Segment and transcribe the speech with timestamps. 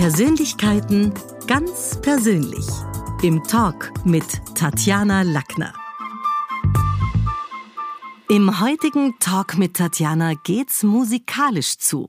[0.00, 1.12] Persönlichkeiten
[1.46, 2.66] ganz persönlich.
[3.20, 5.74] Im Talk mit Tatjana Lackner.
[8.30, 12.08] Im heutigen Talk mit Tatjana geht's musikalisch zu.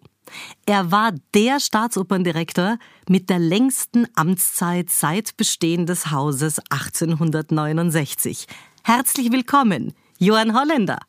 [0.65, 2.77] Er war der Staatsoperndirektor
[3.09, 8.47] mit der längsten Amtszeit seit Bestehen des Hauses 1869.
[8.83, 10.99] Herzlich willkommen, Johann Holländer.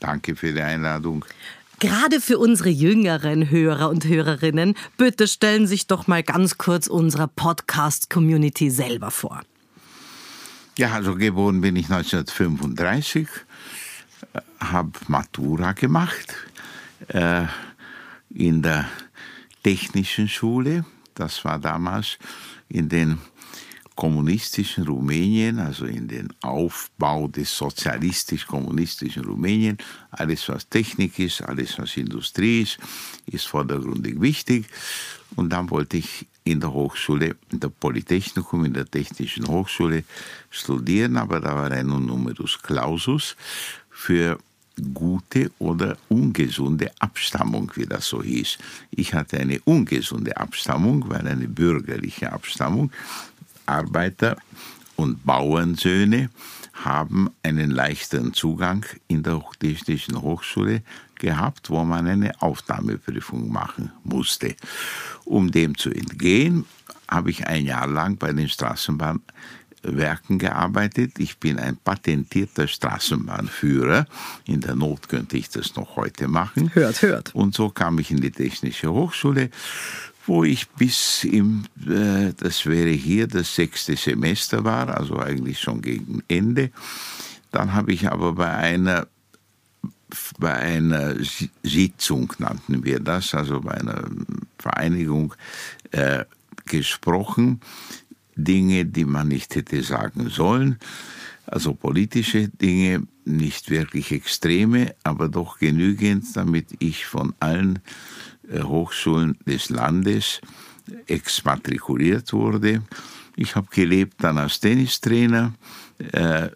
[0.00, 1.24] Danke für die Einladung.
[1.78, 6.86] Gerade für unsere jüngeren Hörer und Hörerinnen, bitte stellen Sie sich doch mal ganz kurz
[6.86, 9.42] unsere Podcast-Community selber vor.
[10.78, 13.28] Ja, also geboren bin ich 1935,
[14.32, 16.34] äh, habe Matura gemacht
[17.08, 17.44] äh,
[18.30, 18.88] in der
[19.62, 20.86] Technischen Schule.
[21.14, 22.18] Das war damals
[22.68, 23.18] in den
[23.96, 29.78] kommunistischen Rumänien, also in den Aufbau des sozialistisch-kommunistischen Rumänien.
[30.10, 32.78] Alles, was Technik ist, alles, was Industrie ist,
[33.26, 34.66] ist vordergründig wichtig.
[35.34, 40.04] Und dann wollte ich in der Hochschule, in der Polytechnikum, in der Technischen Hochschule
[40.50, 43.34] studieren, aber da war ein Numerus Clausus
[43.90, 44.38] für
[44.92, 48.58] gute oder ungesunde Abstammung, wie das so hieß.
[48.90, 52.92] Ich hatte eine ungesunde Abstammung, weil eine bürgerliche Abstammung.
[53.66, 54.36] Arbeiter
[54.96, 56.30] und Bauernsöhne
[56.72, 60.82] haben einen leichteren Zugang in der Technischen Hochschule
[61.18, 64.54] gehabt, wo man eine Aufnahmeprüfung machen musste.
[65.24, 66.66] Um dem zu entgehen,
[67.08, 71.18] habe ich ein Jahr lang bei den Straßenbahnwerken gearbeitet.
[71.18, 74.06] Ich bin ein patentierter Straßenbahnführer.
[74.44, 76.70] In der Not könnte ich das noch heute machen.
[76.74, 77.34] Hört, hört.
[77.34, 79.50] Und so kam ich in die Technische Hochschule
[80.26, 85.82] wo ich bis im, äh, das wäre hier das sechste Semester war, also eigentlich schon
[85.82, 86.70] gegen Ende.
[87.52, 89.06] Dann habe ich aber bei einer
[90.38, 91.16] bei einer
[91.64, 94.08] Sitzung nannten wir das, also bei einer
[94.58, 95.34] Vereinigung
[95.90, 96.24] äh,
[96.64, 97.60] gesprochen,
[98.36, 100.78] Dinge, die man nicht hätte sagen sollen,
[101.46, 107.80] also politische Dinge, nicht wirklich extreme, aber doch genügend, damit ich von allen
[108.52, 110.40] Hochschulen des Landes
[111.06, 112.82] exmatrikuliert wurde.
[113.36, 115.54] Ich habe gelebt dann als Tennistrainer,
[116.12, 116.48] äh,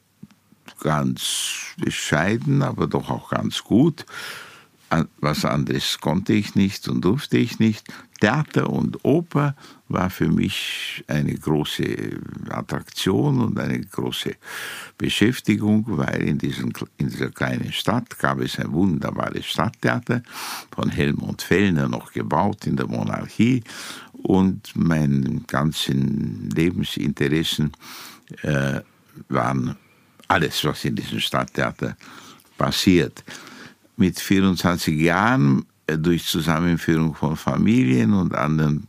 [0.80, 4.06] ganz bescheiden, aber doch auch ganz gut.
[5.20, 7.86] Was anderes konnte ich nicht und durfte ich nicht.
[8.20, 9.54] Theater und Oper
[9.88, 11.84] war für mich eine große
[12.50, 14.34] Attraktion und eine große
[14.98, 20.22] Beschäftigung, weil in, diesen, in dieser kleinen Stadt gab es ein wunderbares Stadttheater
[20.74, 23.62] von Helmut Fellner noch gebaut in der Monarchie
[24.12, 27.72] und meine ganzen Lebensinteressen
[28.42, 28.80] äh,
[29.28, 29.76] waren
[30.28, 31.96] alles, was in diesem Stadttheater
[32.58, 33.24] passiert.
[34.00, 38.86] Mit 24 Jahren äh, durch Zusammenführung von Familien und anderen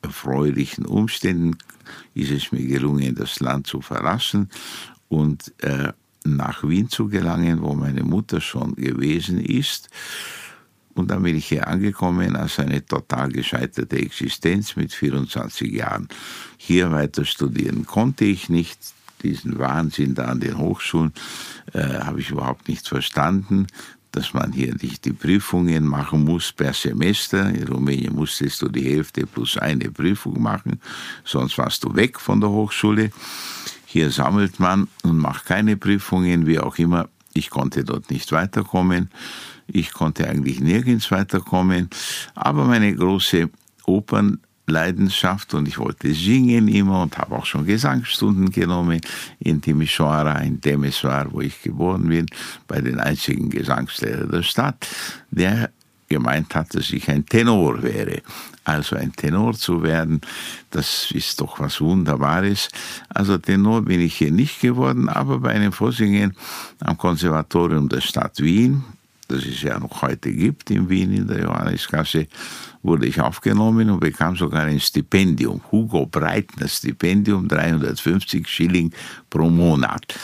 [0.00, 1.58] erfreulichen Umständen
[2.14, 4.48] ist es mir gelungen, das Land zu verlassen
[5.10, 5.92] und äh,
[6.24, 9.90] nach Wien zu gelangen, wo meine Mutter schon gewesen ist.
[10.94, 16.08] Und dann bin ich hier angekommen als eine total gescheiterte Existenz mit 24 Jahren.
[16.56, 18.78] Hier weiter studieren konnte ich nicht.
[19.22, 21.12] Diesen Wahnsinn da an den Hochschulen
[21.72, 23.66] äh, habe ich überhaupt nicht verstanden
[24.14, 27.48] dass man hier nicht die Prüfungen machen muss per Semester.
[27.50, 30.80] In Rumänien musstest du die Hälfte plus eine Prüfung machen,
[31.24, 33.10] sonst warst du weg von der Hochschule.
[33.86, 37.08] Hier sammelt man und macht keine Prüfungen, wie auch immer.
[37.32, 39.10] Ich konnte dort nicht weiterkommen.
[39.66, 41.90] Ich konnte eigentlich nirgends weiterkommen.
[42.34, 43.50] Aber meine große
[43.86, 49.00] Opern Leidenschaft und ich wollte singen immer und habe auch schon Gesangsstunden genommen
[49.38, 52.26] in Timișoara, in Temeswar, wo ich geboren bin,
[52.66, 54.86] bei den einzigen Gesangslehrer der Stadt,
[55.30, 55.70] der
[56.08, 58.22] gemeint hat, dass ich ein Tenor wäre.
[58.64, 60.20] Also ein Tenor zu werden,
[60.70, 62.68] das ist doch was Wunderbares.
[63.08, 66.34] Also Tenor bin ich hier nicht geworden, aber bei einem Vorsingen
[66.80, 68.84] am Konservatorium der Stadt Wien,
[69.26, 72.26] das es ja noch heute gibt in Wien in der Johanneskasse,
[72.82, 78.92] wurde ich aufgenommen und bekam sogar ein Stipendium, Hugo Breitner Stipendium, 350 Schilling
[79.30, 80.14] pro Monat.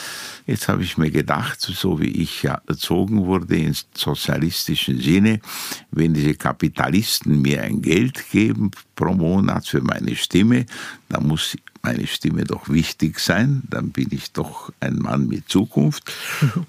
[0.45, 5.39] Jetzt habe ich mir gedacht, so wie ich ja erzogen wurde im sozialistischen Sinne,
[5.91, 10.65] wenn diese Kapitalisten mir ein Geld geben pro Monat für meine Stimme,
[11.09, 16.11] dann muss meine Stimme doch wichtig sein, dann bin ich doch ein Mann mit Zukunft.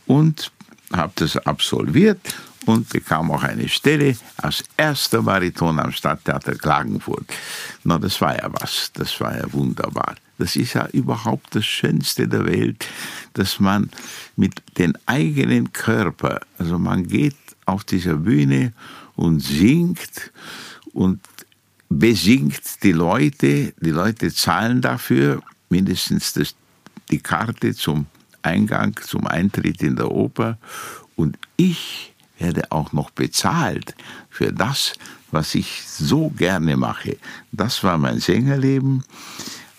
[0.06, 0.52] Und
[0.93, 2.21] habe das absolviert
[2.67, 7.27] und bekam auch eine Stelle als erster Bariton am Stadttheater Klagenfurt.
[7.85, 10.15] Na, das war ja was, das war ja wunderbar.
[10.39, 12.87] Das ist ja überhaupt das Schönste der Welt,
[13.35, 13.91] dass man
[14.37, 17.37] mit dem eigenen Körper, also man geht
[17.67, 18.73] auf dieser Bühne
[19.15, 20.33] und singt
[20.93, 21.21] und
[21.88, 26.55] besingt die Leute, die Leute zahlen dafür mindestens das,
[27.11, 28.06] die Karte zum
[28.43, 30.59] Eingang, zum Eintritt in der Oper
[31.17, 33.94] und ich werde auch noch bezahlt
[34.29, 34.94] für das,
[35.31, 37.17] was ich so gerne mache.
[37.53, 39.05] Das war mein Sängerleben.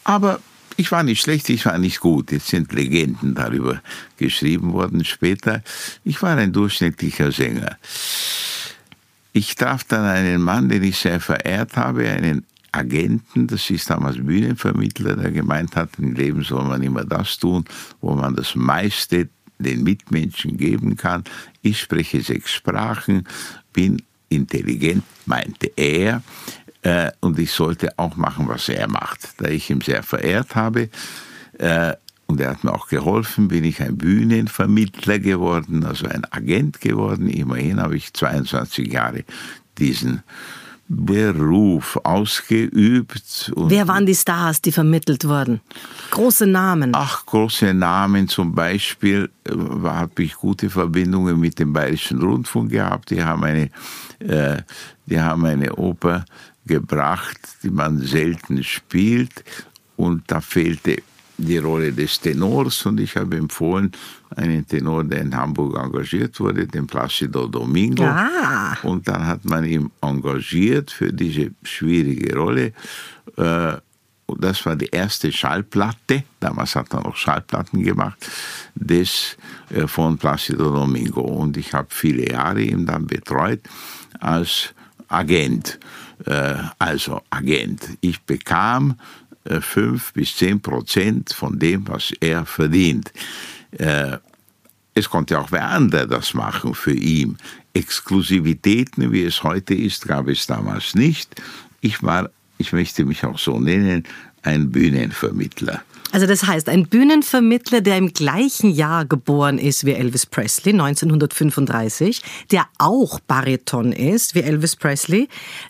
[0.04, 0.40] Aber
[0.78, 2.32] ich war nicht schlecht, ich war nicht gut.
[2.32, 3.82] Jetzt sind Legenden darüber
[4.18, 5.62] geschrieben worden später.
[6.04, 7.78] Ich war ein durchschnittlicher Sänger.
[9.34, 14.18] Ich traf dann einen Mann, den ich sehr verehrt habe, einen Agenten, das ist damals
[14.18, 17.66] Bühnenvermittler, der gemeint hat, im Leben soll man immer das tun,
[18.02, 19.30] wo man das meiste
[19.60, 21.24] den Mitmenschen geben kann.
[21.62, 23.28] Ich spreche sechs Sprachen,
[23.72, 26.24] bin intelligent, meinte er,
[26.82, 29.36] äh, und ich sollte auch machen, was er macht.
[29.38, 30.90] Da ich ihn sehr verehrt habe,
[31.60, 31.94] äh,
[32.26, 37.30] und er hat mir auch geholfen, bin ich ein Bühnenvermittler geworden, also ein Agent geworden.
[37.30, 39.24] Immerhin habe ich 22 Jahre
[39.78, 40.24] diesen
[40.88, 43.52] Beruf ausgeübt.
[43.56, 45.62] Wer waren die Stars, die vermittelt wurden?
[46.12, 46.92] Große Namen.
[46.94, 48.28] Ach, große Namen.
[48.28, 49.52] Zum Beispiel äh,
[49.84, 53.10] habe ich gute Verbindungen mit dem Bayerischen Rundfunk gehabt.
[53.12, 53.70] Die haben eine,
[54.20, 54.62] äh,
[55.06, 56.26] die haben eine Oper
[56.66, 59.44] gebracht, die man selten spielt.
[59.96, 61.02] Und da fehlte
[61.44, 63.92] die Rolle des Tenors und ich habe empfohlen,
[64.36, 68.04] einen Tenor, der in Hamburg engagiert wurde, den Placido Domingo.
[68.04, 68.76] Ah.
[68.84, 72.74] Und dann hat man ihn engagiert für diese schwierige Rolle.
[73.38, 73.74] Äh,
[74.26, 78.18] und das war die erste Schallplatte, damals hat er noch Schallplatten gemacht,
[78.74, 79.38] des,
[79.70, 81.22] äh, von Placido Domingo.
[81.22, 83.62] Und ich habe viele Jahre ihn dann betreut
[84.20, 84.74] als
[85.10, 85.80] Agent.
[86.26, 87.98] Äh, also Agent.
[88.02, 88.96] Ich bekam
[89.62, 93.12] fünf bis zehn Prozent von dem, was er verdient.
[93.72, 94.18] Äh,
[94.96, 97.38] es konnte auch wer andere das machen für ihn.
[97.74, 101.42] Exklusivitäten, wie es heute ist, gab es damals nicht.
[101.82, 104.04] Ich war, ich möchte mich auch so nennen,
[104.44, 105.82] ein Bühnenvermittler.
[106.12, 112.22] Also das heißt, ein Bühnenvermittler, der im gleichen Jahr geboren ist wie Elvis Presley, 1935,
[112.52, 115.28] der auch Bariton ist wie Elvis Presley,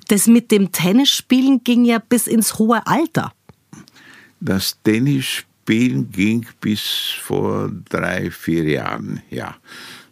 [0.09, 3.31] das mit dem Tennisspielen ging ja bis ins hohe Alter.
[4.45, 6.81] Das Tennisspielen ging bis
[7.21, 9.55] vor drei, vier Jahren, ja.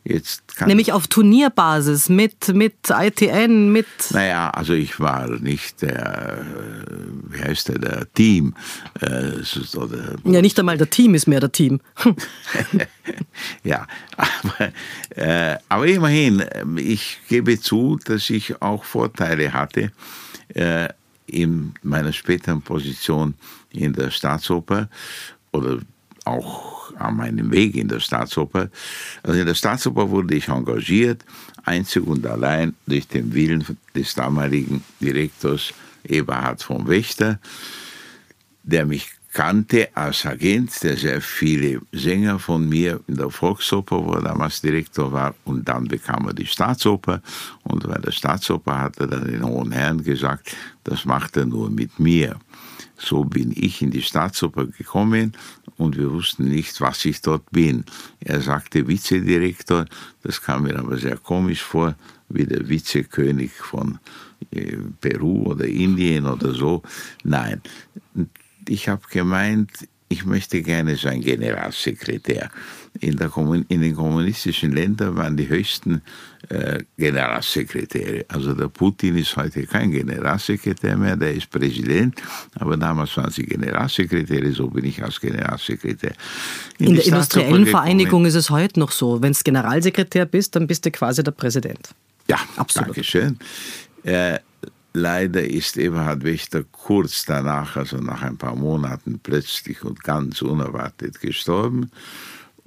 [0.03, 3.85] Jetzt Nämlich auf Turnierbasis mit, mit ITN, mit.
[4.09, 6.43] Naja, also ich war nicht der,
[7.29, 8.55] wie heißt der, der Team.
[8.99, 9.43] Äh,
[9.77, 11.81] oder, ja, nicht einmal der Team ist mehr der Team.
[13.63, 13.85] ja,
[14.17, 14.71] aber,
[15.15, 16.43] äh, aber immerhin,
[16.77, 19.91] ich gebe zu, dass ich auch Vorteile hatte
[20.55, 20.87] äh,
[21.27, 23.35] in meiner späteren Position
[23.71, 24.89] in der Staatsoper
[25.51, 25.79] oder
[26.25, 28.69] auch an meinem Weg in der Staatsoper.
[29.23, 31.25] Also in der Staatsoper wurde ich engagiert,
[31.63, 33.65] einzig und allein durch den Willen
[33.95, 35.73] des damaligen Direktors
[36.03, 37.39] Eberhard von Wächter,
[38.63, 44.13] der mich kannte als Agent, der sehr viele Sänger von mir in der Volksoper, wo
[44.13, 47.21] er damals Direktor war, und dann bekam er die Staatsoper.
[47.63, 51.69] Und bei der Staatsoper hat er dann den hohen Herren gesagt, das macht er nur
[51.69, 52.35] mit mir.
[53.03, 55.33] So bin ich in die Staatsoper gekommen
[55.77, 57.83] und wir wussten nicht, was ich dort bin.
[58.19, 59.85] Er sagte Vizedirektor,
[60.21, 61.95] das kam mir aber sehr komisch vor,
[62.29, 63.97] wie der Vizekönig von
[64.51, 66.83] äh, Peru oder Indien oder so.
[67.23, 67.61] Nein,
[68.67, 69.71] ich habe gemeint,
[70.11, 72.49] ich möchte gerne sein Generalsekretär.
[72.99, 73.31] In, der,
[73.69, 76.01] in den kommunistischen Ländern waren die höchsten
[76.49, 78.25] äh, Generalsekretäre.
[78.27, 82.21] Also der Putin ist heute kein Generalsekretär mehr, der ist Präsident,
[82.55, 86.13] aber damals waren sie Generalsekretäre, so bin ich als Generalsekretär.
[86.77, 90.67] In, in der industriellen Vereinigung ist es heute noch so, wenn du Generalsekretär bist, dann
[90.67, 91.95] bist du quasi der Präsident.
[92.27, 92.89] Ja, absolut.
[92.89, 93.39] Dankeschön.
[94.03, 94.39] Äh,
[94.93, 101.21] Leider ist Eberhard Wächter kurz danach, also nach ein paar Monaten, plötzlich und ganz unerwartet
[101.21, 101.89] gestorben.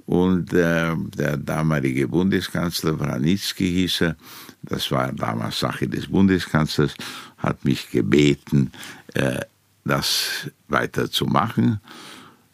[0.07, 4.15] Und äh, der damalige Bundeskanzler Wranitzky hieß er,
[4.61, 6.95] das war damals Sache des Bundeskanzlers,
[7.37, 8.71] hat mich gebeten,
[9.13, 9.41] äh,
[9.83, 11.79] das weiterzumachen.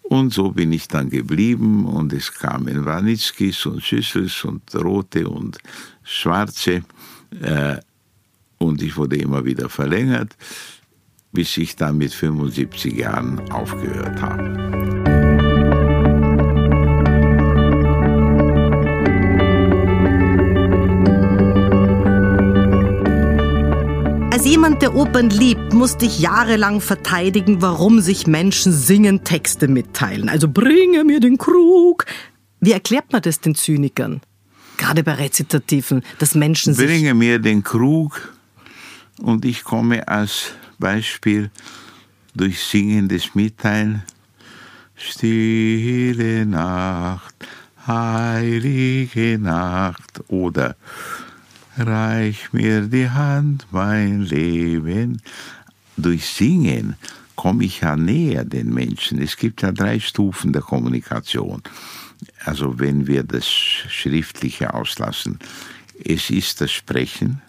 [0.03, 5.57] Und so bin ich dann geblieben und es kamen Wranitzkys und Schüssels und rote und
[6.03, 6.83] schwarze.
[7.41, 7.77] Äh,
[8.61, 10.35] und ich wurde immer wieder verlängert,
[11.31, 14.71] bis ich dann mit 75 Jahren aufgehört habe.
[24.31, 30.29] Als jemand, der Opern liebt, musste ich jahrelang verteidigen, warum sich Menschen singen Texte mitteilen.
[30.29, 32.05] Also bringe mir den Krug.
[32.59, 34.21] Wie erklärt man das den Zynikern?
[34.77, 36.87] Gerade bei Rezitativen, dass Menschen sich...
[36.87, 38.33] Bringe mir den Krug
[39.21, 41.51] Und ich komme als Beispiel
[42.33, 44.03] durch singendes Mitteilen,
[44.95, 47.35] Stille Nacht,
[47.85, 50.75] heilige Nacht oder
[51.77, 55.21] Reich mir die Hand, mein Leben.
[55.95, 56.95] Durch Singen
[57.35, 59.21] komme ich ja näher den Menschen.
[59.21, 61.61] Es gibt ja drei Stufen der Kommunikation.
[62.43, 65.39] Also wenn wir das Schriftliche auslassen.
[66.03, 67.41] Es ist das Sprechen.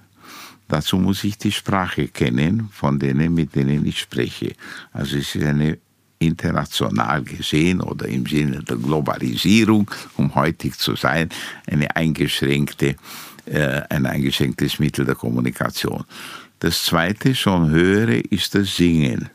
[0.72, 4.54] Dazu muss ich die Sprache kennen von denen, mit denen ich spreche.
[4.94, 5.76] Also es ist eine
[6.18, 11.28] international gesehen oder im Sinne der Globalisierung, um heutig zu sein,
[11.66, 12.96] eine eingeschränkte,
[13.44, 16.04] äh, ein eingeschränktes Mittel der Kommunikation.
[16.60, 19.28] Das zweite, schon höhere, ist das Singen.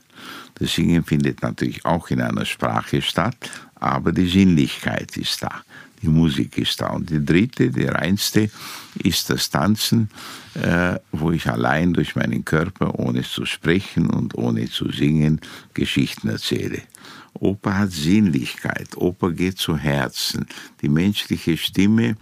[0.56, 3.38] Das Singen findet natürlich auch in einer Sprache statt,
[3.76, 5.62] aber die Sinnlichkeit ist da,
[6.02, 6.90] die Musik ist da.
[6.90, 8.50] Und die dritte, die reinste,
[9.04, 10.10] ist das Tanzen,
[10.56, 15.42] äh, wo ich allein durch meinen Körper, ohne zu sprechen und ohne zu singen,
[15.74, 16.82] Geschichten erzähle.
[17.34, 20.48] Oper hat Sinnlichkeit, Oper geht zu Herzen.
[20.82, 22.16] Die menschliche Stimme,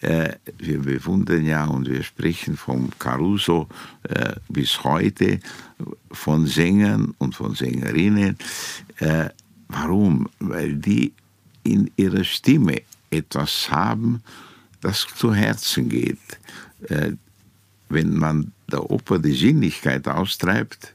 [0.00, 3.68] äh, wir bewundern ja und wir sprechen vom Caruso
[4.04, 5.40] äh, bis heute
[6.10, 8.36] von Sängern und von Sängerinnen.
[8.98, 9.30] Äh,
[9.68, 10.28] warum?
[10.38, 11.12] Weil die
[11.62, 14.22] in ihrer Stimme etwas haben,
[14.80, 16.18] das zu Herzen geht.
[16.88, 17.12] Äh,
[17.88, 20.94] wenn man der Oper die Sinnlichkeit austreibt,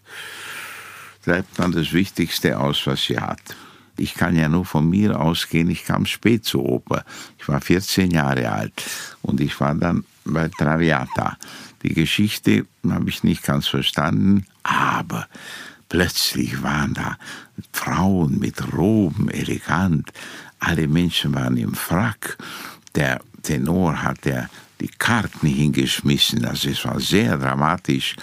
[1.24, 3.41] treibt man das Wichtigste aus, was sie hat.
[3.97, 7.03] Ich kann ja nur von mir ausgehen, ich kam spät zur Oper.
[7.39, 8.83] Ich war 14 Jahre alt
[9.21, 11.38] und ich war dann bei Traviata.
[11.83, 15.27] Die Geschichte habe ich nicht ganz verstanden, aber
[15.89, 17.17] plötzlich waren da
[17.71, 20.12] Frauen mit Roben, elegant.
[20.59, 22.37] Alle Menschen waren im Frack.
[22.95, 24.49] Der Tenor hat der
[24.79, 26.45] die Karten hingeschmissen.
[26.45, 28.15] Also es war sehr dramatisch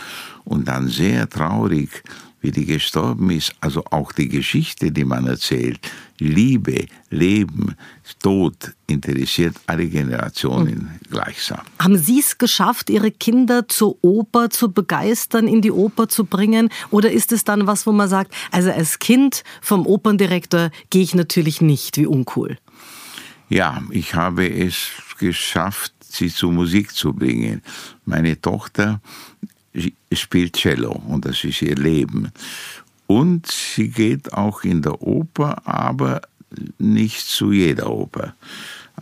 [0.45, 2.03] und dann sehr traurig,
[2.45, 3.55] wie die gestorben ist.
[3.61, 5.81] Also auch die Geschichte, die man erzählt,
[6.19, 7.75] Liebe, Leben,
[8.23, 8.55] Tod
[8.87, 11.11] interessiert alle Generationen mhm.
[11.11, 11.63] gleichsam.
[11.79, 16.69] Haben Sie es geschafft, Ihre Kinder zur Oper zu begeistern, in die Oper zu bringen?
[16.91, 21.15] Oder ist es dann was, wo man sagt, also als Kind vom Operndirektor gehe ich
[21.15, 22.59] natürlich nicht, wie uncool?
[23.49, 27.63] Ja, ich habe es geschafft, sie zur Musik zu bringen.
[28.05, 29.01] Meine Tochter
[30.13, 32.31] spielt Cello und das ist ihr Leben.
[33.07, 36.23] Und sie geht auch in der Oper, aber
[36.79, 38.35] nicht zu jeder Oper.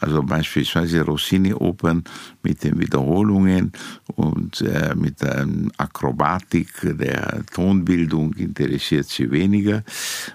[0.01, 2.03] Also beispielsweise Rossini-Opern
[2.43, 3.73] mit den Wiederholungen
[4.17, 9.85] und äh, mit der Akrobatik der Tonbildung interessiert sie weniger.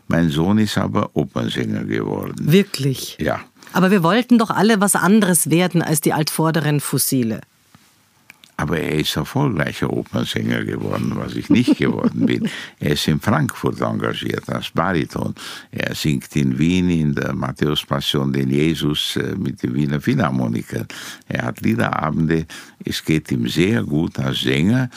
[0.07, 2.35] Mein Sohn ist aber Opernsänger geworden.
[2.39, 3.17] Wirklich?
[3.19, 3.39] Ja.
[3.73, 7.41] Aber wir wollten doch alle was anderes werden als die altvorderen Fossile.
[8.59, 12.49] Aber er ist erfolgreicher Opernsänger geworden, was ich nicht geworden bin.
[12.79, 15.35] Er ist in Frankfurt engagiert als Bariton.
[15.71, 20.87] Er singt in Wien in der Matthäus-Passion den Jesus äh, mit den Wiener Philharmonikern.
[21.27, 22.47] Er hat Liederabende.
[22.83, 24.89] Es geht ihm sehr gut als Sänger.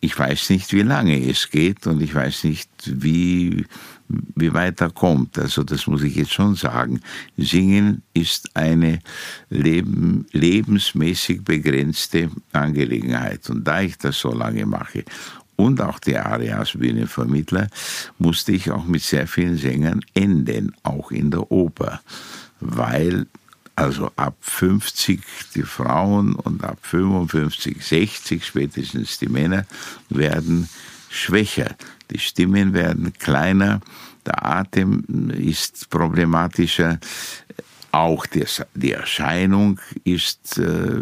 [0.00, 3.64] Ich weiß nicht, wie lange es geht und ich weiß nicht, wie
[4.08, 5.38] wie weit er kommt.
[5.38, 7.00] Also das muss ich jetzt schon sagen.
[7.36, 9.00] Singen ist eine
[9.50, 13.48] Leben, lebensmäßig begrenzte Angelegenheit.
[13.50, 15.04] Und da ich das so lange mache
[15.56, 17.68] und auch die Arias Bühnenvermittler,
[18.18, 22.00] musste ich auch mit sehr vielen Sängern enden, auch in der Oper.
[22.60, 23.26] Weil
[23.74, 25.20] also ab 50
[25.54, 29.66] die Frauen und ab 55, 60 spätestens die Männer
[30.08, 30.68] werden
[31.10, 31.76] schwächer.
[32.10, 33.80] Die Stimmen werden kleiner,
[34.24, 36.98] der Atem ist problematischer.
[37.92, 41.00] Auch die, Erscheinung ist, äh,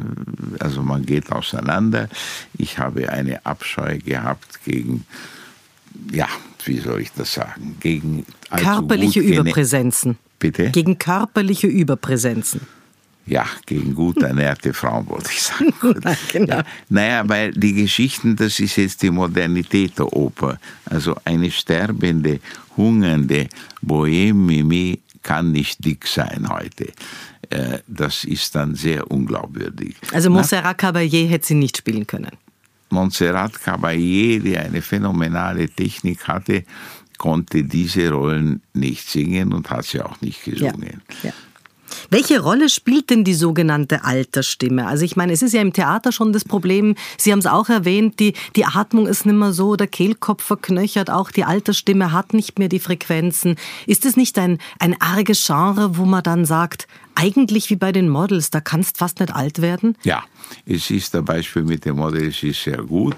[0.61, 2.09] also man geht auseinander.
[2.57, 5.05] Ich habe eine Abscheu gehabt gegen,
[6.13, 6.29] ja,
[6.65, 10.19] wie soll ich das sagen, gegen körperliche Überpräsenzen.
[10.39, 10.71] Bitte?
[10.71, 12.61] Gegen körperliche Überpräsenzen
[13.27, 15.73] ja, gegen gut ernährte Frauen, wollte ich sagen.
[16.33, 16.57] genau.
[16.57, 20.59] ja, naja, weil die Geschichten, das ist jetzt die Modernität der Oper.
[20.87, 22.41] Also eine sterbende,
[22.77, 23.49] hungernde
[23.85, 26.93] Bohème kann nicht dick sein heute.
[27.51, 29.97] Äh, das ist dann sehr unglaubwürdig.
[30.13, 32.33] Also Montserrat Caballé hätte sie nicht spielen können.
[32.91, 36.65] Montserrat Caballé, die eine phänomenale Technik hatte,
[37.17, 41.01] konnte diese Rollen nicht singen und hat sie auch nicht gesungen.
[41.23, 41.33] Ja, ja.
[42.11, 44.87] Welche Rolle spielt denn die sogenannte Altersstimme?
[44.87, 47.69] Also ich meine, es ist ja im Theater schon das Problem, Sie haben es auch
[47.69, 52.35] erwähnt, die, die Atmung ist nicht mehr so, der Kehlkopf verknöchert, auch die Altersstimme hat
[52.35, 53.57] nicht mehr die Frequenzen.
[53.87, 58.09] Ist es nicht ein, ein arges Genre, wo man dann sagt, eigentlich wie bei den
[58.09, 59.97] Models, da kannst fast nicht alt werden?
[60.03, 60.25] Ja,
[60.67, 63.17] es ist der Beispiel mit den Models ist sehr gut.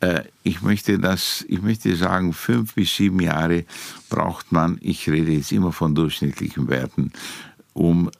[0.00, 3.64] äh, ich möchte das, ich möchte sagen, fünf bis sieben Jahre
[4.08, 7.12] braucht man, ich rede jetzt immer von durchschnittlichen Werten,
[7.80, 8.10] um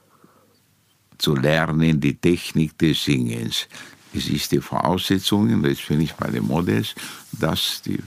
[1.19, 3.69] zu lernen, die Technik des Singens.
[4.14, 6.95] Es ist die Voraussetzung, jetzt bin ich bei den Models,
[7.33, 7.99] dass die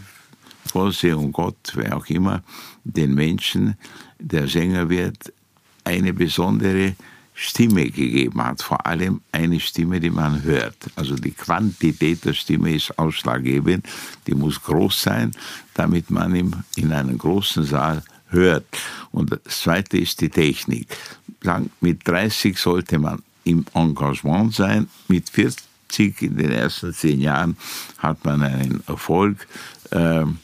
[0.66, 2.42] Vorsehung Gott, wer auch immer,
[2.84, 3.78] den Menschen,
[4.18, 5.32] der Sänger wird,
[5.84, 6.96] eine besondere
[7.36, 10.78] Stimme gegeben hat, vor allem eine Stimme, die man hört.
[10.96, 13.88] Also die Quantität der Stimme ist ausschlaggebend,
[14.26, 15.32] die muss groß sein,
[15.76, 18.02] damit man ihn in einem großen Saal
[18.34, 18.66] hört.
[19.12, 20.88] Und das Zweite ist die Technik.
[21.82, 27.58] Mit 30 sollte man im Engagement sein, mit 40 in den ersten zehn Jahren
[27.98, 29.48] hat man einen Erfolg.
[29.92, 30.40] Ähm,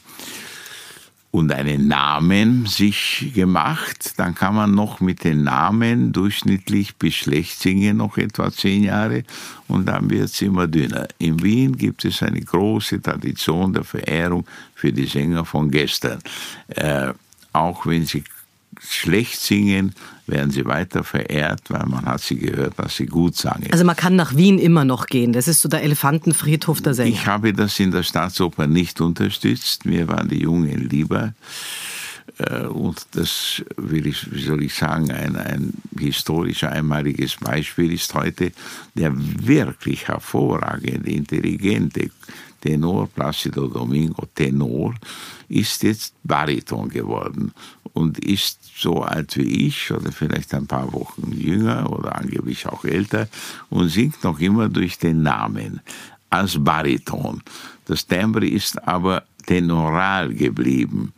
[1.32, 4.14] und einen Namen sich gemacht.
[4.16, 9.22] Dann kann man noch mit den Namen durchschnittlich bis schlecht singen, noch etwa zehn Jahre.
[9.68, 11.06] Und dann wird es immer dünner.
[11.18, 16.18] In Wien gibt es eine große Tradition der Verehrung für die Sänger von gestern.
[16.68, 17.12] Äh,
[17.52, 18.24] auch wenn sie
[18.80, 19.94] schlecht singen,
[20.26, 23.68] werden sie weiter verehrt, weil man hat sie gehört, dass sie gut sangen.
[23.72, 25.32] Also man kann nach Wien immer noch gehen.
[25.32, 27.10] Das ist so der Elefantenfriedhof der Sänger.
[27.10, 29.84] Ich habe das in der Staatsoper nicht unterstützt.
[29.84, 31.34] Mir waren die Jungen lieber.
[32.38, 38.14] Äh, und das will ich, wie soll ich sagen, ein, ein historisch einmaliges Beispiel ist
[38.14, 38.52] heute
[38.94, 42.10] der wirklich hervorragende, intelligente
[42.60, 44.94] Tenor, Placido Domingo Tenor,
[45.48, 47.52] ist jetzt Bariton geworden
[47.92, 52.84] und ist so alt wie ich oder vielleicht ein paar Wochen jünger oder angeblich auch
[52.84, 53.28] älter
[53.68, 55.80] und singt noch immer durch den Namen
[56.30, 57.42] als Bariton.
[57.86, 61.12] Das Timbre ist aber tenoral geblieben.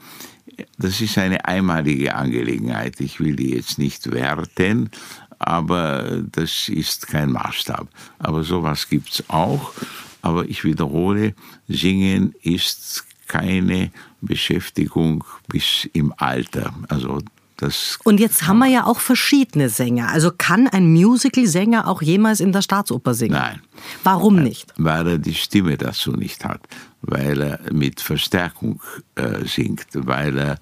[0.79, 3.01] Das ist eine einmalige Angelegenheit.
[3.01, 4.91] Ich will die jetzt nicht werten,
[5.39, 7.89] aber das ist kein Maßstab.
[8.19, 9.73] Aber sowas gibt es auch.
[10.21, 11.35] Aber ich wiederhole,
[11.69, 13.91] Singen ist keine
[14.21, 16.73] Beschäftigung bis im Alter.
[16.89, 17.21] Also
[17.63, 20.09] das und jetzt haben wir ja auch verschiedene Sänger.
[20.09, 23.35] Also kann ein Musical-Sänger auch jemals in der Staatsoper singen?
[23.35, 23.61] Nein.
[24.05, 24.73] Warum nicht?
[24.77, 26.61] Weil er die Stimme dazu nicht hat,
[27.01, 28.81] weil er mit Verstärkung
[29.15, 30.59] äh, singt, weil er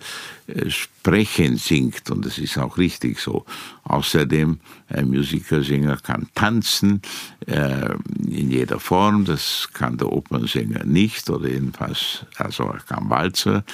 [0.46, 3.44] äh, sprechend singt und das ist auch richtig so.
[3.84, 7.02] Außerdem, ein Musikersänger kann tanzen
[7.46, 7.94] äh,
[8.26, 13.64] in jeder Form, das kann der Opernsänger nicht oder jedenfalls, also er kann Walzer.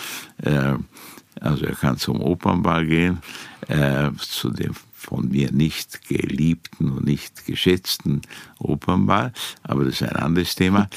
[0.42, 0.74] Äh,
[1.40, 3.18] also er kann zum Opernball gehen,
[3.68, 8.22] äh, zu dem von mir nicht geliebten und nicht geschätzten
[8.58, 10.88] Opernball, aber das ist ein anderes Thema.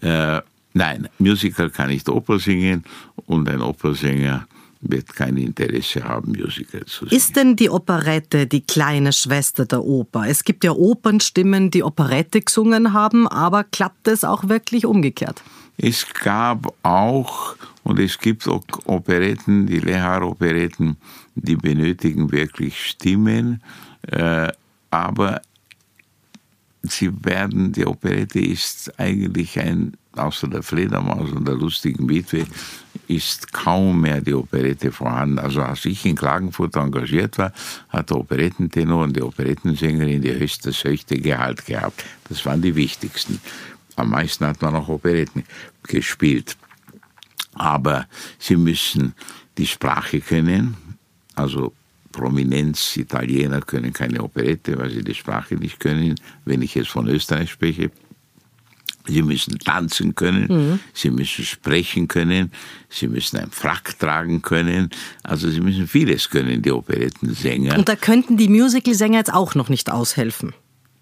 [0.00, 0.40] Äh,
[0.72, 2.84] nein, Musical kann nicht Oper singen
[3.26, 4.46] und ein Opernsänger
[4.80, 7.16] wird kein Interesse haben, Musical zu singen.
[7.16, 10.26] Ist denn die Operette die kleine Schwester der Oper?
[10.26, 15.42] Es gibt ja Opernstimmen, die Operette gesungen haben, aber klappt es auch wirklich umgekehrt?
[15.76, 20.96] Es gab auch und es gibt auch Operetten, die Lehar-Operetten,
[21.34, 23.62] die benötigen wirklich Stimmen,
[24.02, 24.48] äh,
[24.90, 25.40] aber
[26.82, 32.46] sie werden, die Operette ist eigentlich ein, außer der Fledermaus und der lustigen Witwe,
[33.06, 35.38] ist kaum mehr die Operette vorhanden.
[35.38, 37.52] Also als ich in Klagenfurt engagiert war,
[37.88, 42.04] hat der Operettentenor und die Operettensängerin die höchste, das höchste Gehalt gehabt.
[42.28, 43.40] Das waren die wichtigsten.
[43.96, 45.44] Am meisten hat man auch Operetten
[45.82, 46.56] gespielt.
[47.54, 48.06] Aber
[48.38, 49.14] sie müssen
[49.58, 50.76] die Sprache können,
[51.34, 51.72] also
[52.12, 57.08] Prominenz, Italiener können keine Operette, weil sie die Sprache nicht können, wenn ich jetzt von
[57.08, 57.90] Österreich spreche.
[59.10, 60.80] Sie müssen tanzen können, mhm.
[60.94, 62.52] sie müssen sprechen können,
[62.88, 64.90] sie müssen einen Frack tragen können.
[65.22, 67.78] Also sie müssen vieles können, die Operettensänger.
[67.78, 70.54] Und da könnten die Musicalsänger jetzt auch noch nicht aushelfen.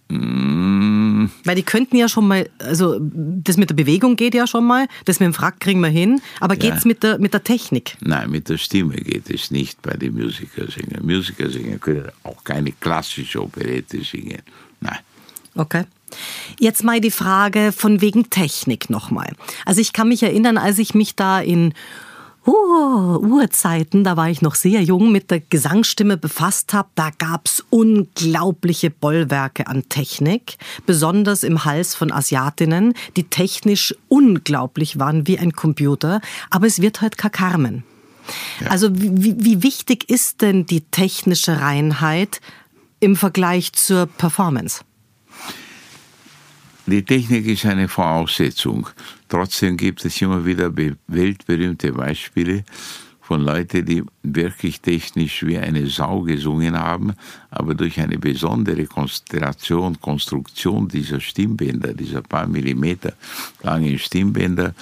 [0.08, 1.26] Mm.
[1.44, 4.86] Weil die könnten ja schon mal, also das mit der Bewegung geht ja schon mal,
[5.04, 6.60] das mit dem Frack kriegen wir hin, aber ja.
[6.60, 7.96] geht es mit der, mit der Technik?
[8.00, 11.04] Nein, mit der Stimme geht es nicht bei den Musikersängern.
[11.04, 14.40] Musikersänger können auch keine klassische Operette singen.
[14.80, 14.98] Nein.
[15.54, 15.84] Okay.
[16.58, 19.32] Jetzt mal die Frage von wegen Technik nochmal.
[19.64, 21.74] Also ich kann mich erinnern, als ich mich da in
[22.46, 27.64] uh, Urzeiten, da war ich noch sehr jung, mit der Gesangsstimme befasst habe, da gab's
[27.70, 35.52] unglaubliche Bollwerke an Technik, besonders im Hals von Asiatinnen, die technisch unglaublich waren wie ein
[35.52, 37.84] Computer, aber es wird halt kein Carmen.
[38.60, 38.68] Ja.
[38.68, 42.40] Also wie, wie wichtig ist denn die technische Reinheit
[43.00, 44.82] im Vergleich zur Performance?
[46.90, 48.88] Die Technik ist eine Voraussetzung.
[49.28, 50.72] Trotzdem gibt es immer wieder
[51.06, 52.64] weltberühmte Beispiele
[53.20, 57.12] von Leuten, die wirklich technisch wie eine Sau gesungen haben,
[57.50, 63.12] aber durch eine besondere Konstellation, Konstruktion dieser Stimmbänder, dieser paar Millimeter
[63.62, 64.74] langen Stimmbänder,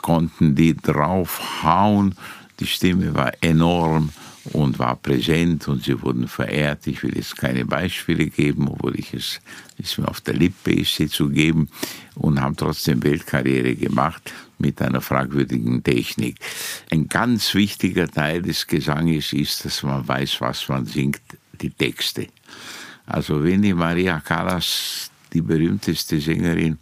[0.00, 2.14] konnten die draufhauen.
[2.58, 4.08] Die Stimme war enorm
[4.52, 6.86] und war präsent und sie wurden verehrt.
[6.86, 9.40] Ich will jetzt keine Beispiele geben, obwohl ich es,
[9.78, 11.68] es mir auf der Lippe ist, sie zu geben
[12.14, 16.36] und haben trotzdem Weltkarriere gemacht mit einer fragwürdigen Technik.
[16.90, 21.20] Ein ganz wichtiger Teil des Gesanges ist, dass man weiß, was man singt,
[21.60, 22.28] die Texte.
[23.06, 26.78] Also wenn die Maria Callas, die berühmteste Sängerin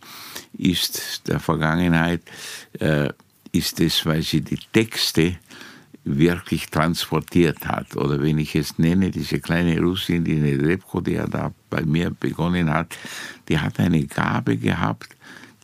[0.57, 2.23] ist der Vergangenheit,
[2.79, 3.09] äh,
[3.53, 5.37] ist es, weil sie die Texte
[6.05, 7.97] wirklich transportiert hat.
[7.97, 12.11] Oder wenn ich es nenne, diese kleine Russin, die Nedrebko, die ja da bei mir
[12.11, 12.97] begonnen hat,
[13.49, 15.17] die hat eine Gabe gehabt,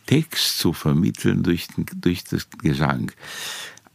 [0.05, 3.11] Text zu vermitteln durch, den, durch das Gesang.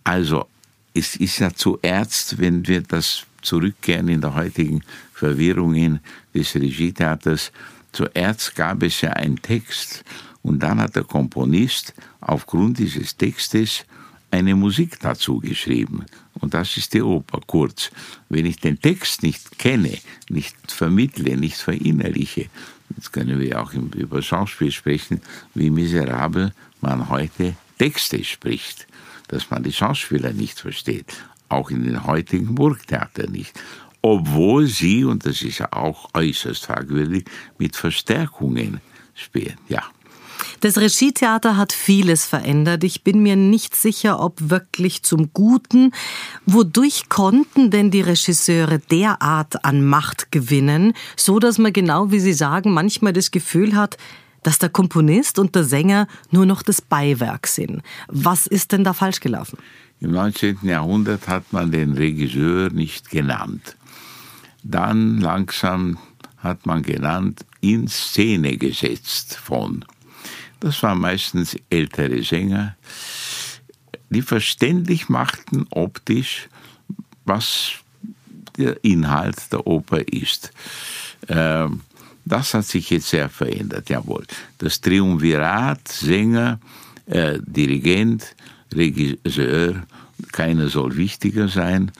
[0.02, 0.46] Also
[0.92, 6.00] es ist ja zuerst, wenn wir das zurückkehren in der heutigen Verwirrung
[6.34, 7.52] des Regietheaters,
[7.92, 10.04] zuerst gab es ja einen Text
[10.42, 13.84] und dann hat der Komponist aufgrund dieses Textes
[14.30, 16.04] eine Musik dazu geschrieben.
[16.34, 17.40] Und das ist die Oper.
[17.46, 17.90] Kurz,
[18.28, 22.46] wenn ich den Text nicht kenne, nicht vermittle, nicht verinnerliche,
[22.96, 25.20] jetzt können wir auch über Schauspiel sprechen,
[25.54, 28.86] wie miserabel man heute Texte spricht,
[29.28, 31.12] dass man die Schauspieler nicht versteht,
[31.48, 33.58] auch in den heutigen Burgtheatern nicht.
[34.02, 37.24] Obwohl sie, und das ist ja auch äußerst fragwürdig,
[37.58, 38.80] mit Verstärkungen
[39.14, 39.58] spielen.
[39.68, 39.84] Ja.
[40.60, 42.84] Das Regietheater hat vieles verändert.
[42.84, 45.92] Ich bin mir nicht sicher, ob wirklich zum Guten.
[46.44, 52.34] Wodurch konnten denn die Regisseure derart an Macht gewinnen, so dass man genau wie Sie
[52.34, 53.96] sagen, manchmal das Gefühl hat,
[54.42, 57.82] dass der Komponist und der Sänger nur noch das Beiwerk sind.
[58.08, 59.58] Was ist denn da falsch gelaufen?
[60.00, 60.58] Im 19.
[60.62, 63.76] Jahrhundert hat man den Regisseur nicht genannt.
[64.62, 65.98] Dann langsam
[66.38, 69.84] hat man genannt, in Szene gesetzt von.
[70.60, 72.76] Das waren meistens ältere Sänger,
[74.10, 76.48] die verständlich machten optisch,
[77.24, 77.72] was
[78.56, 80.52] der Inhalt der Oper ist.
[81.28, 81.80] Ähm,
[82.24, 84.26] das hat sich jetzt sehr verändert, jawohl.
[84.58, 86.60] Das Triumvirat, Sänger,
[87.06, 88.36] äh, Dirigent,
[88.72, 89.86] Regisseur,
[90.32, 91.90] keiner soll wichtiger sein,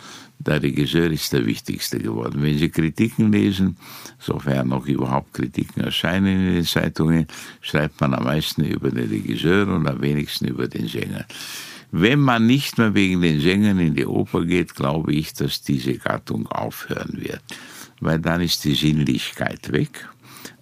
[0.40, 2.42] der Regisseur ist der wichtigste geworden.
[2.42, 3.76] Wenn Sie Kritiken lesen,
[4.18, 7.26] sofern noch überhaupt Kritiken erscheinen in den Zeitungen,
[7.61, 11.26] schreibt man am meisten über den Regisseur und am wenigsten über den Sänger.
[11.92, 15.94] Wenn man nicht mehr wegen den Sängern in die Oper geht, glaube ich, dass diese
[15.94, 17.42] Gattung aufhören wird.
[18.00, 20.09] Weil dann ist die Sinnlichkeit weg.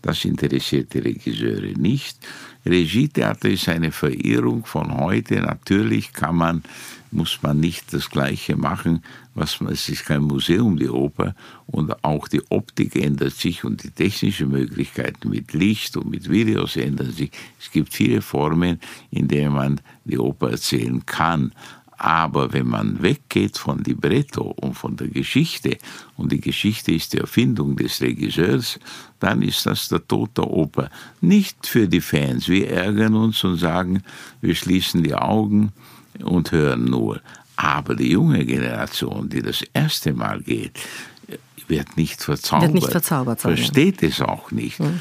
[0.09, 2.16] Das interessiert die Regisseure nicht.
[2.64, 5.35] Regietheater ist eine Verirrung von heute.
[5.42, 6.62] Natürlich kann man
[7.11, 9.03] muss man nicht das Gleiche machen,
[9.35, 11.35] was es ist kein Museum, die Oper,
[11.66, 16.77] und auch die Optik ändert sich und die technischen Möglichkeiten mit Licht und mit Videos
[16.77, 17.31] ändern sich.
[17.61, 21.53] Es gibt viele Formen, in denen man die Oper erzählen kann.
[21.98, 25.78] Aber wenn man weggeht von Libretto und von der Geschichte,
[26.16, 28.78] und die Geschichte ist die Erfindung des Regisseurs,
[29.18, 30.90] dann ist das der Tod der Oper.
[31.20, 32.48] Nicht für die Fans.
[32.48, 34.04] Wir ärgern uns und sagen,
[34.40, 35.72] wir schließen die Augen
[36.22, 37.20] und hören nur.
[37.56, 40.78] Aber die junge Generation, die das erste Mal geht,
[41.68, 42.68] wird nicht verzaubert.
[42.68, 44.09] Wird nicht verzaubert sein, Versteht ja.
[44.09, 44.81] es auch nicht.
[44.81, 45.00] Mhm.